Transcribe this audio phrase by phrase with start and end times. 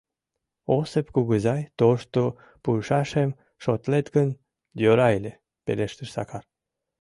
[0.77, 2.21] —Осып кугызай, тошто
[2.63, 3.29] пуышашем
[3.63, 4.29] шотлет гын,
[4.81, 5.31] йӧра ыле,—
[5.65, 6.43] пелештыш Сакар.